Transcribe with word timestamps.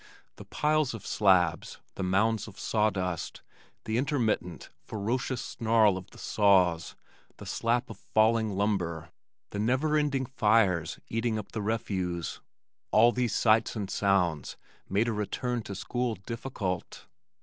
The 0.37 0.45
piles 0.45 0.95
of 0.95 1.05
slabs, 1.05 1.77
the 1.93 2.01
mounds 2.01 2.47
of 2.47 2.57
sawdust, 2.57 3.43
the 3.85 3.99
intermittent, 3.99 4.71
ferocious 4.83 5.43
snarl 5.45 5.95
of 5.95 6.09
the 6.09 6.17
saws, 6.17 6.95
the 7.37 7.45
slap 7.45 7.87
of 7.87 7.99
falling 7.99 8.49
lumber, 8.55 9.11
the 9.51 9.59
never 9.59 9.95
ending 9.97 10.25
fires 10.25 10.99
eating 11.07 11.37
up 11.37 11.51
the 11.51 11.61
refuse 11.61 12.41
all 12.89 13.11
these 13.11 13.35
sights 13.35 13.75
and 13.75 13.91
sounds 13.91 14.57
made 14.89 15.07
a 15.07 15.13
return 15.13 15.61
to 15.61 15.75
school 15.75 16.15
difficult. 16.15 17.05